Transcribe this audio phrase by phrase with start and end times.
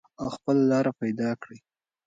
[0.19, 1.59] او خپله لار پیدا کړئ.